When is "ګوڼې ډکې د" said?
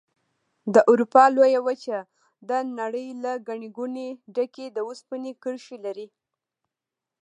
3.77-4.77